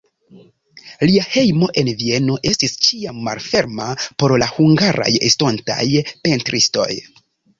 Lia 1.09 1.25
hejmo 1.33 1.67
en 1.81 1.91
Vieno 1.99 2.37
estis 2.53 2.73
ĉiam 2.87 3.19
malferma 3.27 3.91
por 4.23 4.35
la 4.43 4.49
hungaraj 4.55 5.13
estontaj 5.31 5.85
pentristoj. 6.25 6.91